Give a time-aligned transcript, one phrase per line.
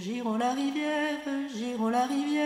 [0.00, 1.18] Girons la rivière,
[1.54, 2.39] girons la rivière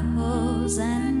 [0.00, 1.19] dapples and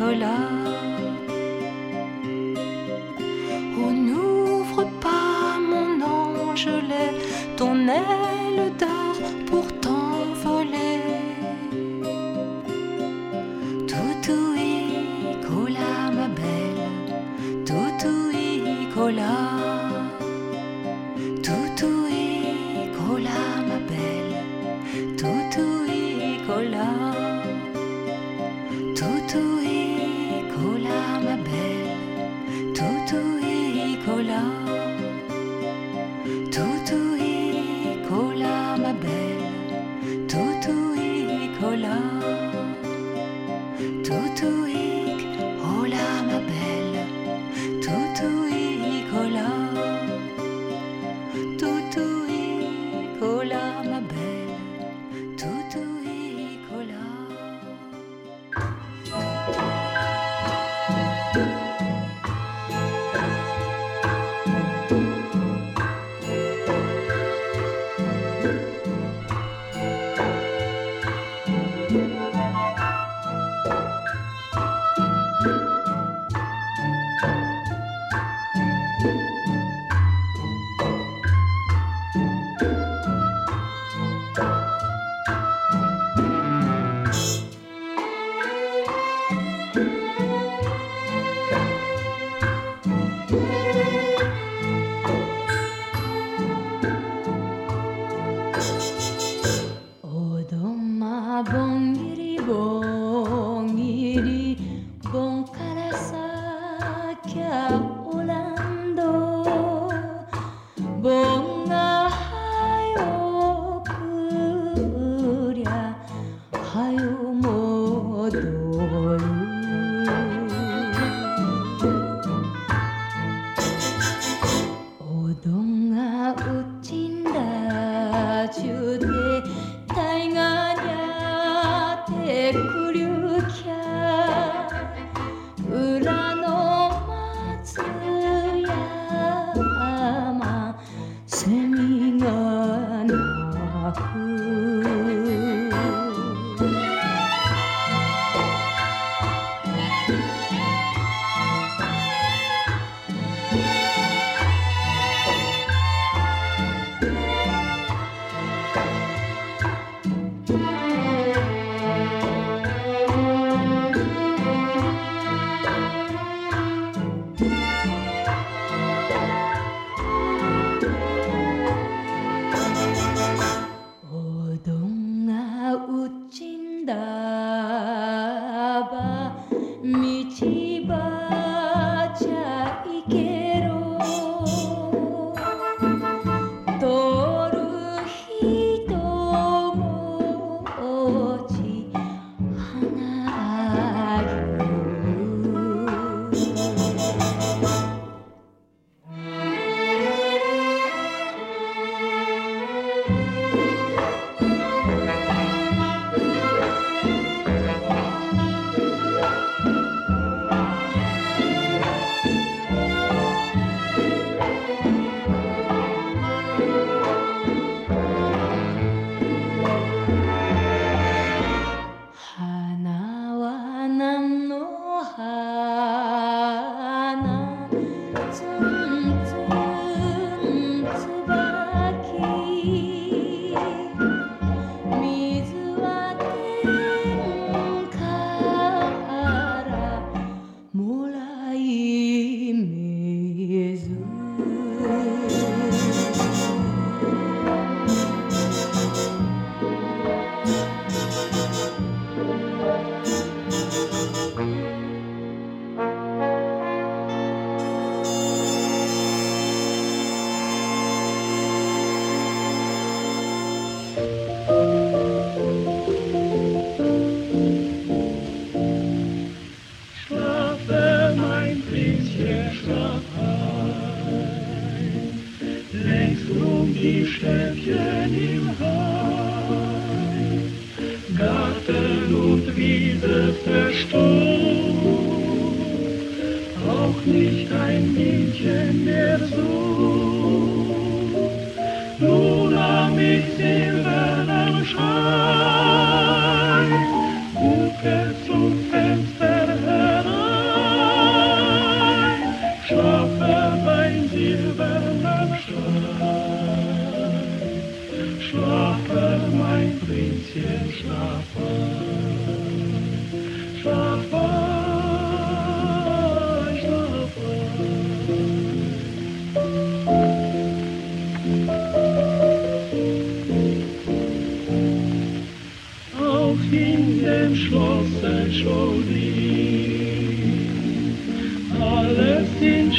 [0.00, 0.69] Toutouic,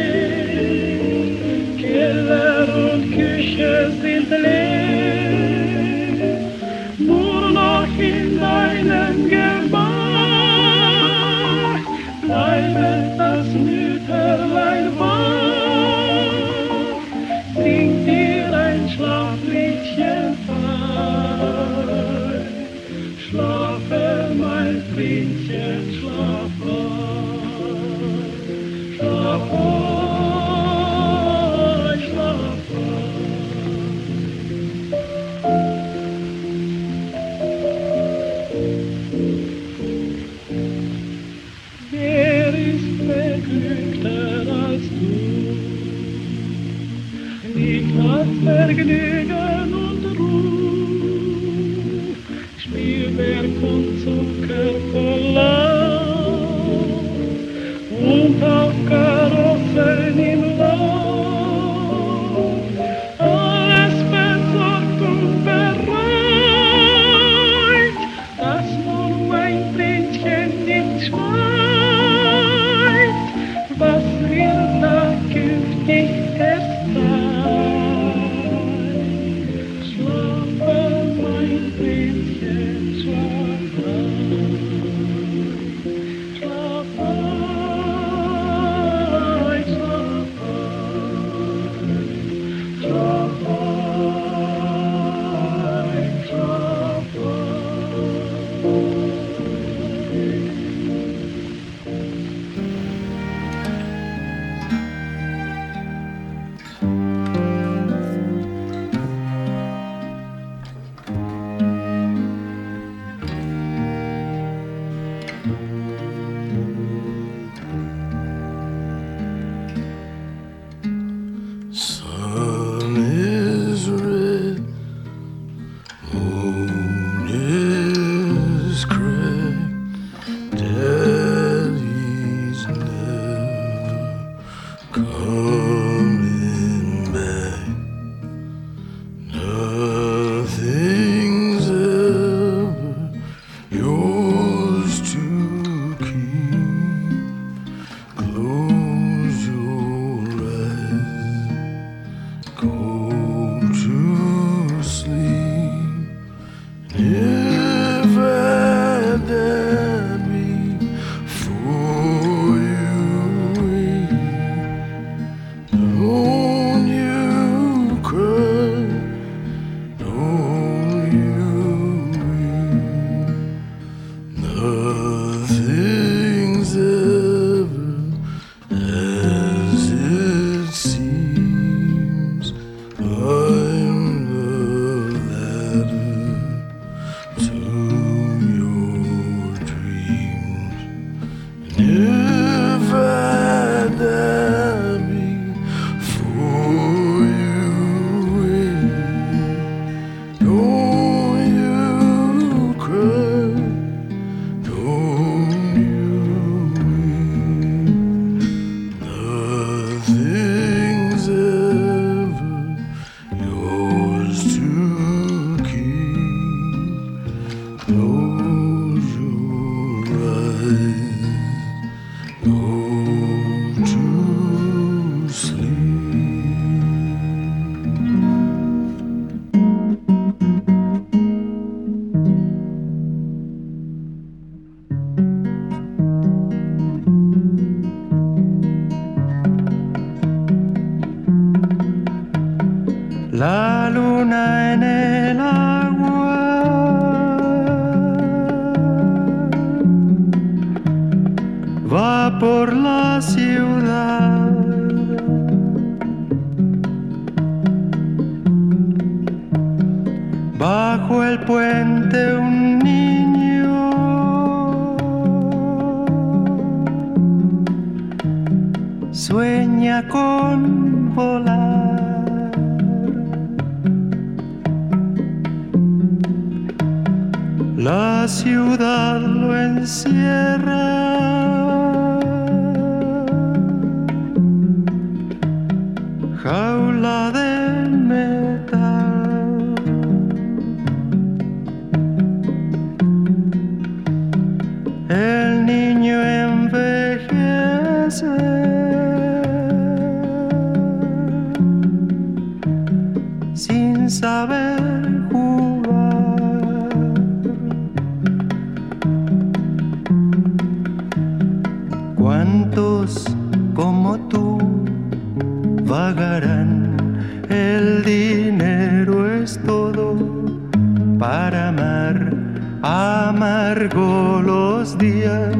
[323.38, 325.54] amargo los días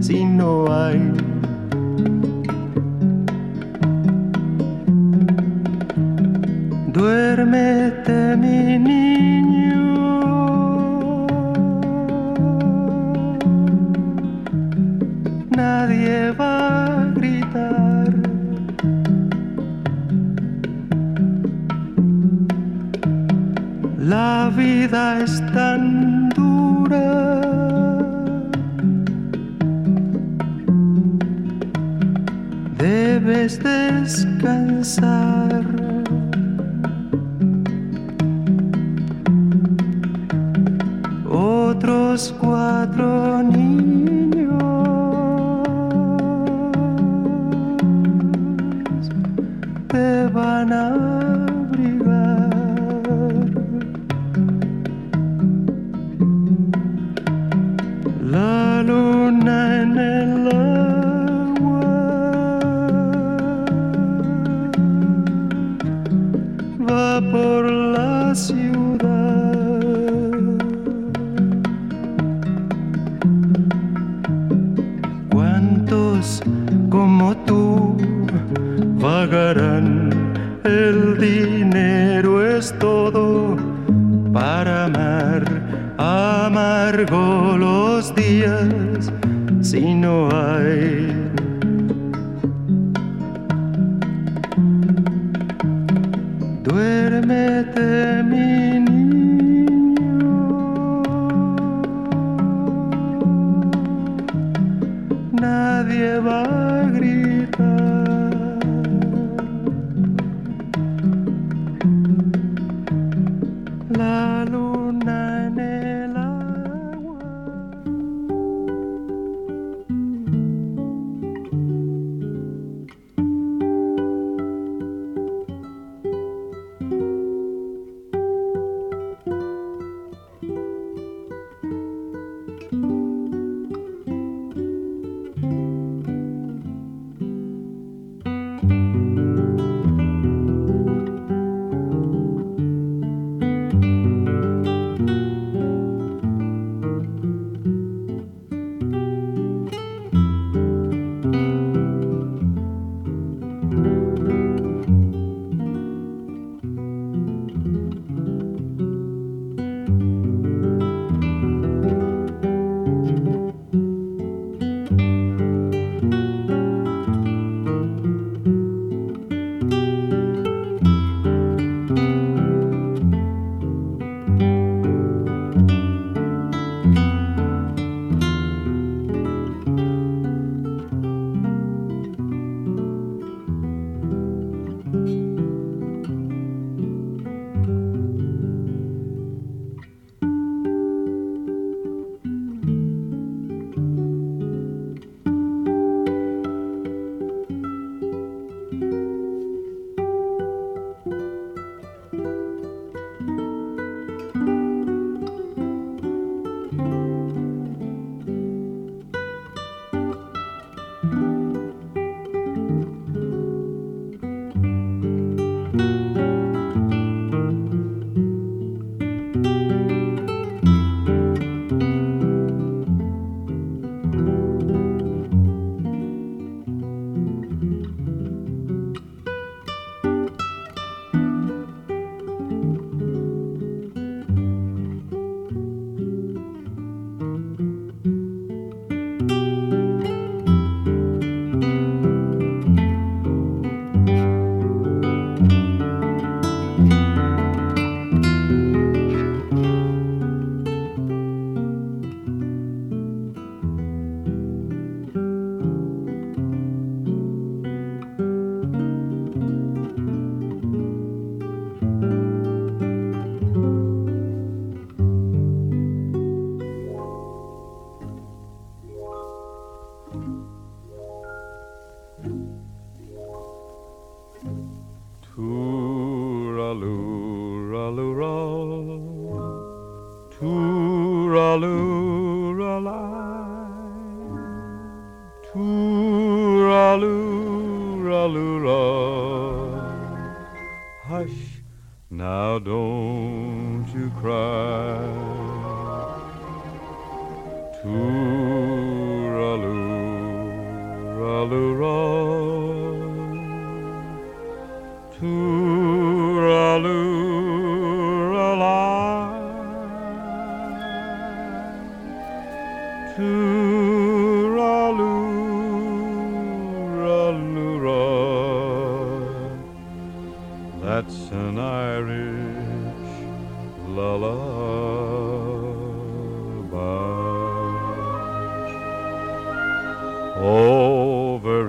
[0.00, 1.00] si no hay.
[6.92, 9.11] Duérmete, mi niño.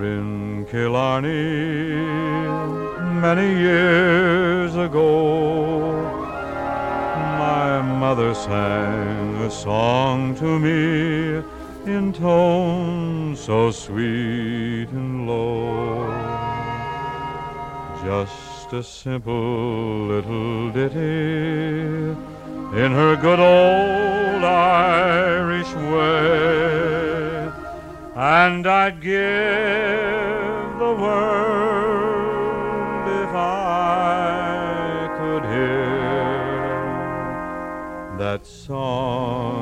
[0.02, 1.94] In Killarney,
[3.20, 6.02] many years ago,
[7.38, 11.42] my mother sang a song to me
[11.86, 16.10] in tones so sweet and low.
[18.04, 22.16] Just a simple little ditty
[22.82, 26.73] in her good old Irish way.
[28.24, 29.12] And I'd give
[30.78, 32.24] the world
[33.22, 36.56] if I could hear
[38.16, 39.53] that song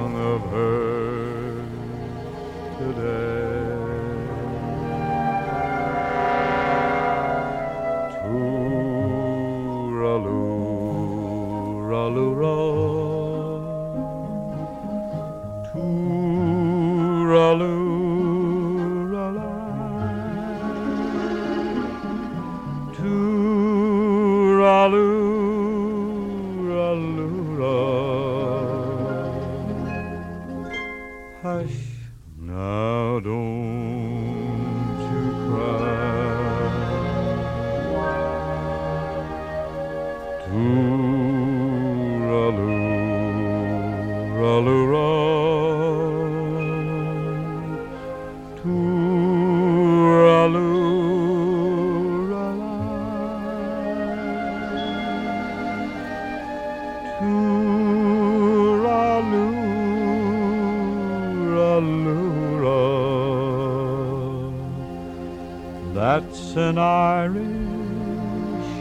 [67.35, 68.75] Irish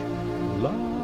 [0.61, 1.00] lullaby.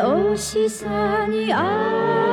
[0.00, 2.23] おしさにある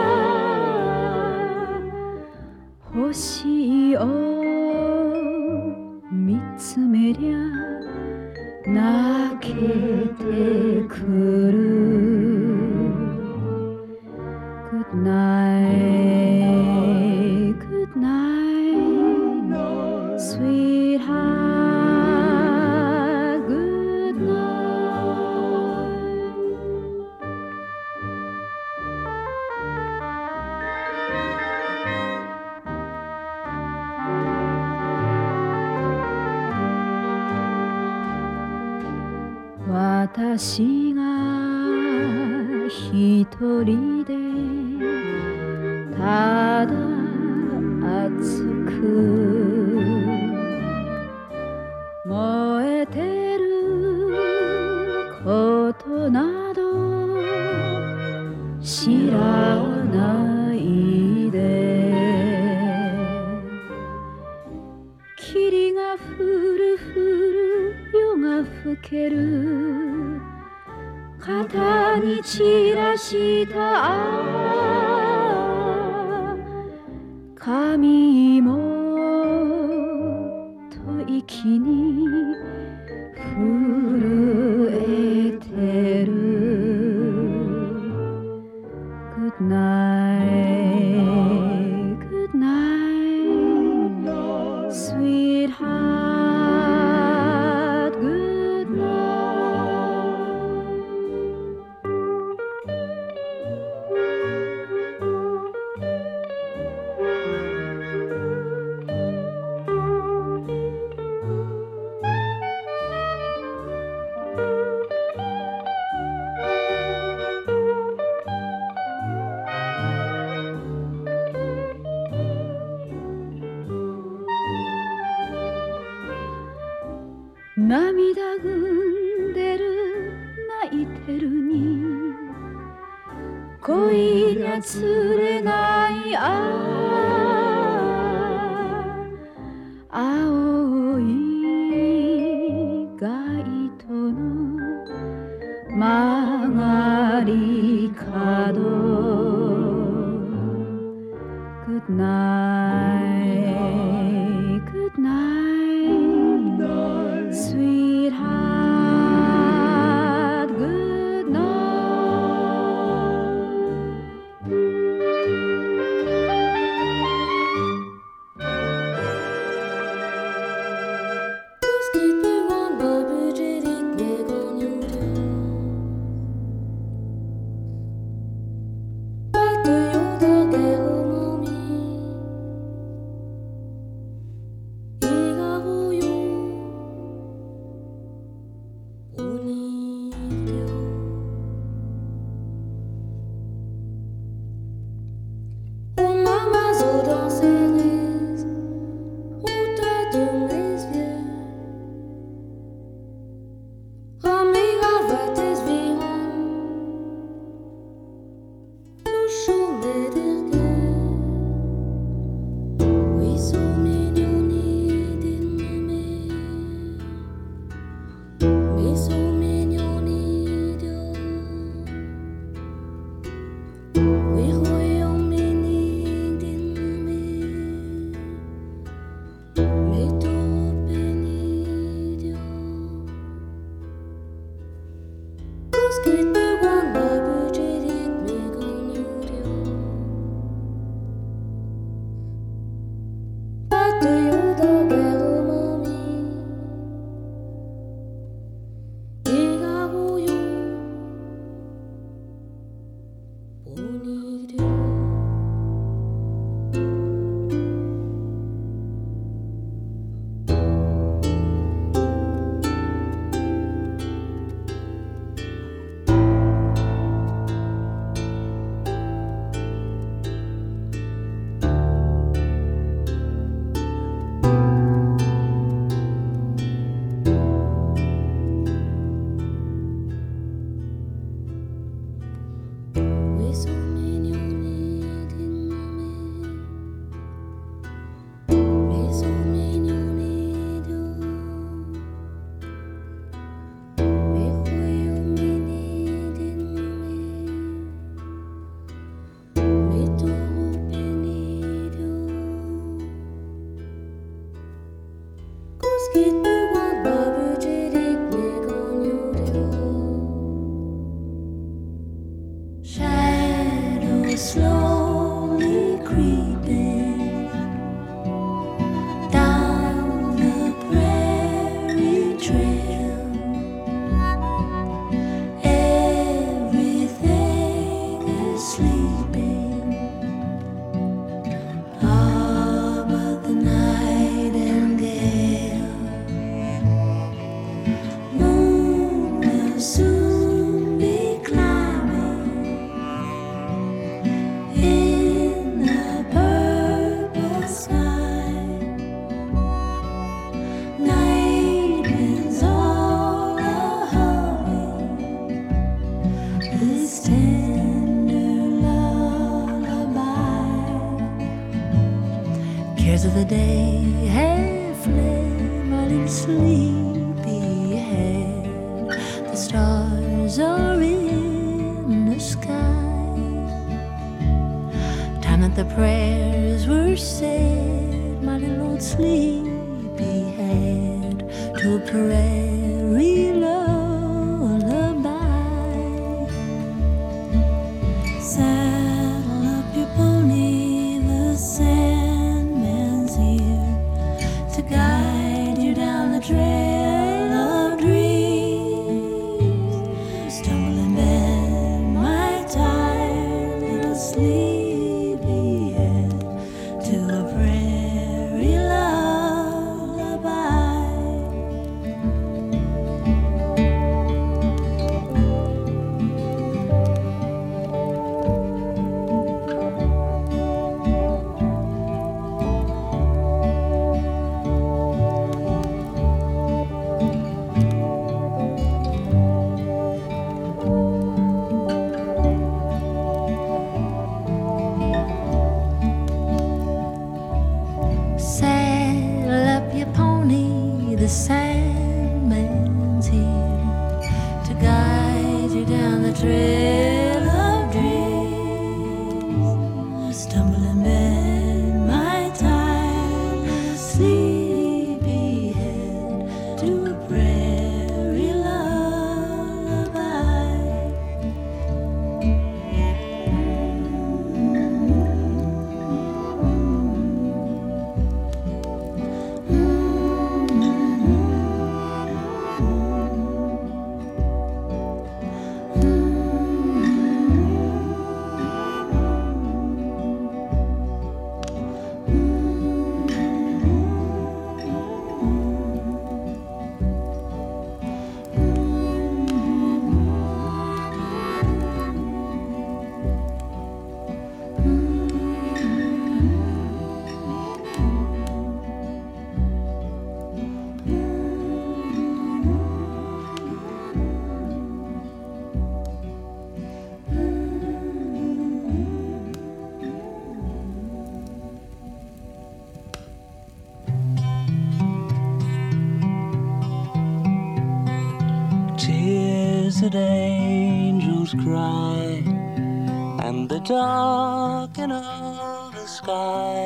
[525.09, 526.85] the sky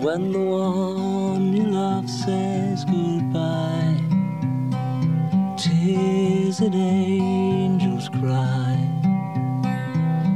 [0.00, 4.00] when the one you love says goodbye.
[5.58, 8.78] Tis an angel's cry.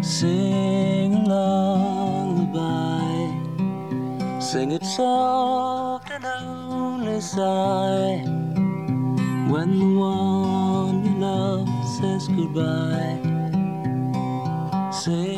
[0.03, 3.11] Sing a lullaby.
[4.41, 8.23] Sing it soft and only sigh
[9.49, 11.69] when the one you love
[11.99, 13.19] says goodbye.
[14.93, 15.38] Sing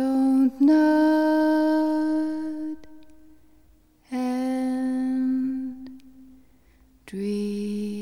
[0.00, 1.76] Don't nod
[4.10, 6.00] and
[7.04, 7.99] dream.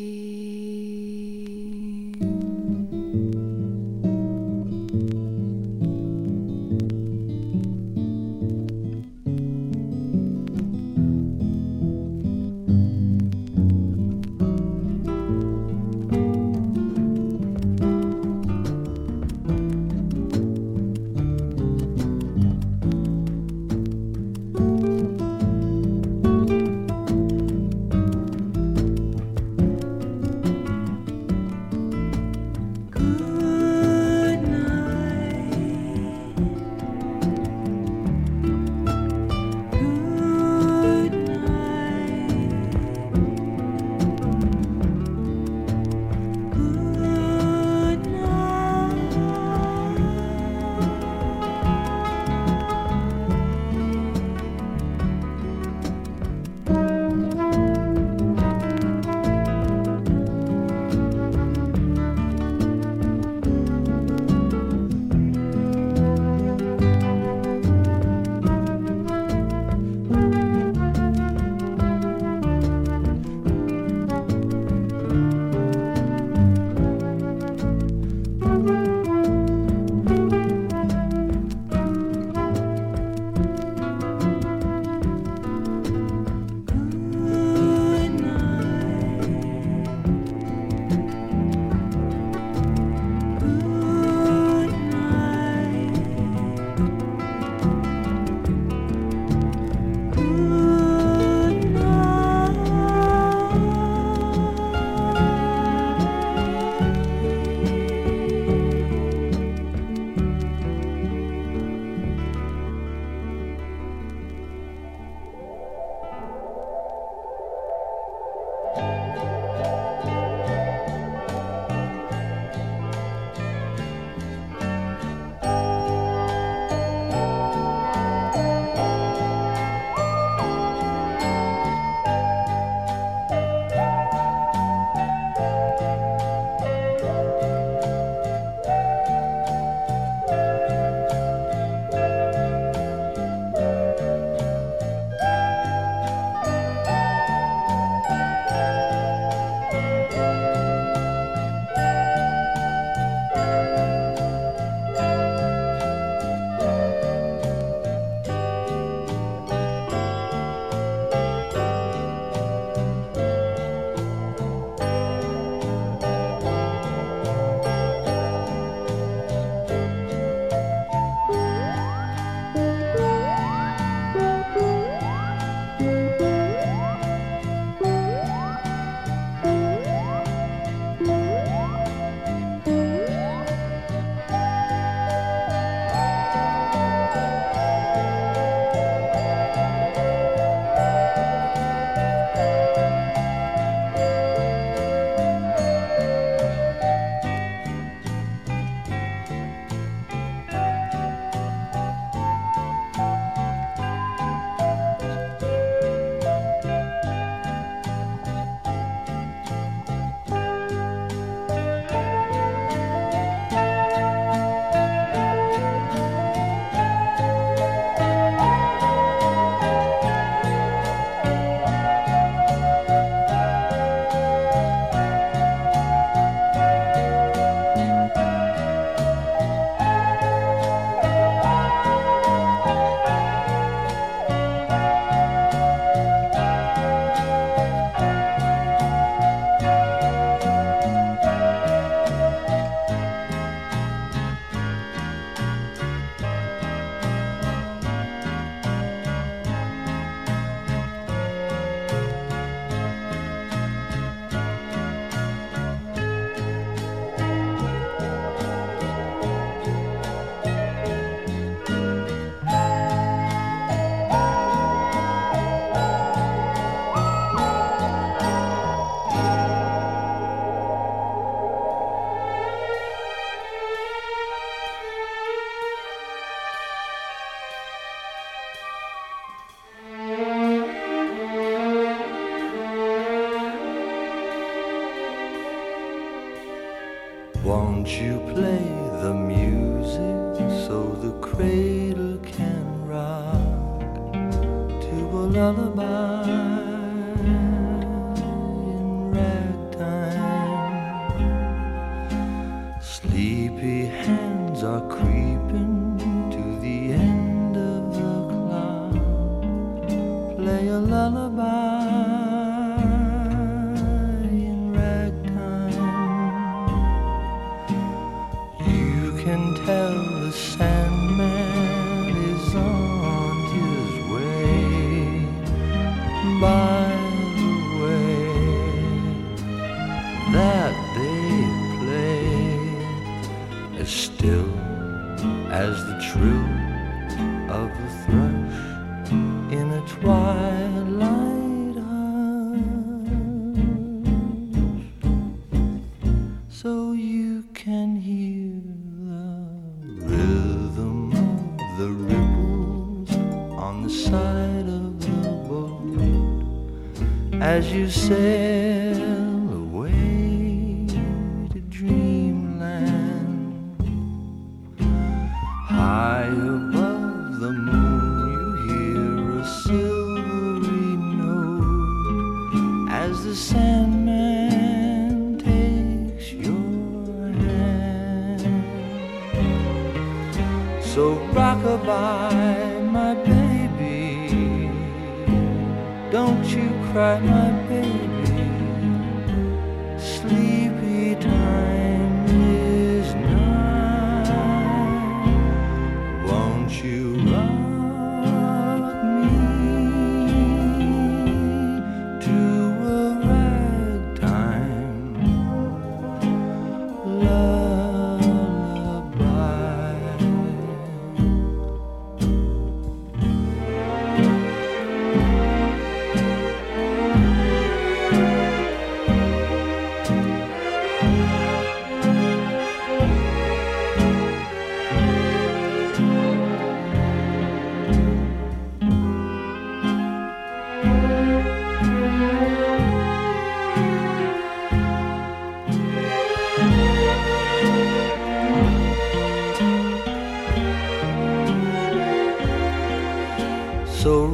[357.89, 358.38] As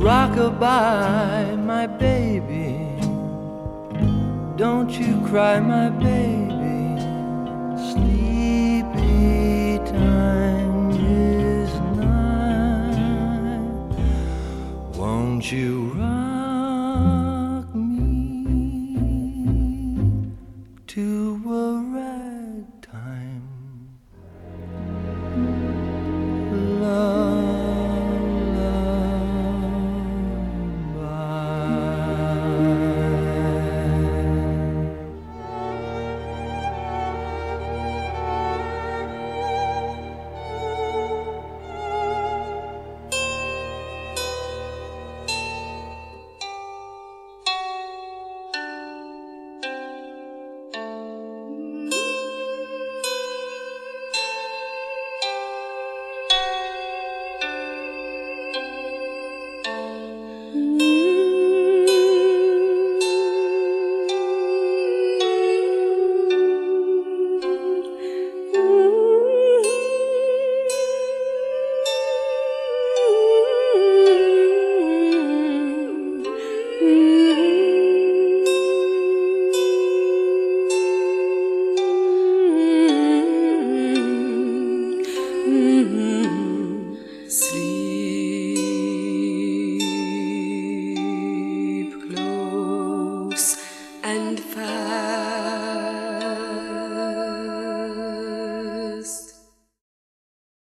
[0.05, 2.76] Rockabye, my baby.
[4.55, 7.00] Don't you cry, my baby.
[7.90, 13.62] Sleepy time is nigh.
[14.98, 15.84] Won't you?